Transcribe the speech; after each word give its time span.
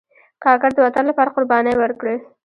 کاکړ 0.43 0.69
د 0.75 0.79
وطن 0.85 1.03
لپاره 1.07 1.33
قربانۍ 1.35 1.75
ورکړي. 1.77 2.15